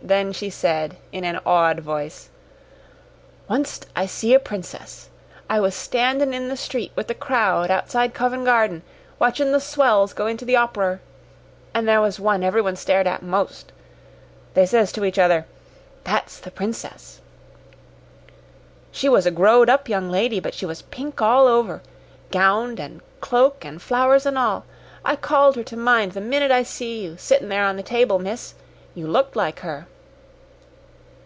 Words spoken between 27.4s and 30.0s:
there on the table, miss. You looked like her."